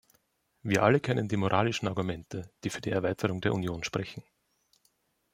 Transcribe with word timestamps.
Wir 0.63 0.81
alle 0.81 0.99
kennen 0.99 1.27
die 1.27 1.37
moralischen 1.37 1.87
Argumente, 1.87 2.49
die 2.63 2.71
für 2.71 2.81
die 2.81 2.89
Erweiterung 2.89 3.39
der 3.39 3.53
Union 3.53 3.83
sprechen. 3.83 4.23